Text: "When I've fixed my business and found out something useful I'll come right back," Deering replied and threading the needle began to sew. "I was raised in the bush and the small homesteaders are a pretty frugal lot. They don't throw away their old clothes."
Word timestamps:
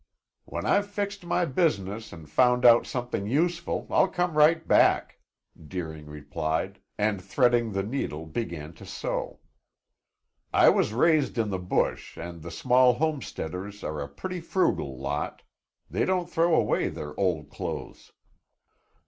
"When 0.45 0.65
I've 0.65 0.87
fixed 0.89 1.23
my 1.27 1.45
business 1.45 2.11
and 2.11 2.27
found 2.27 2.65
out 2.65 2.87
something 2.87 3.27
useful 3.27 3.85
I'll 3.91 4.07
come 4.07 4.35
right 4.35 4.67
back," 4.67 5.19
Deering 5.67 6.07
replied 6.07 6.79
and 6.97 7.21
threading 7.23 7.71
the 7.71 7.83
needle 7.83 8.25
began 8.25 8.73
to 8.73 8.85
sew. 8.87 9.41
"I 10.51 10.69
was 10.69 10.91
raised 10.91 11.37
in 11.37 11.51
the 11.51 11.59
bush 11.59 12.17
and 12.17 12.41
the 12.41 12.49
small 12.49 12.93
homesteaders 12.93 13.83
are 13.83 14.01
a 14.01 14.09
pretty 14.09 14.39
frugal 14.39 14.97
lot. 14.99 15.43
They 15.87 16.03
don't 16.03 16.27
throw 16.27 16.55
away 16.55 16.89
their 16.89 17.13
old 17.19 17.51
clothes." 17.51 18.11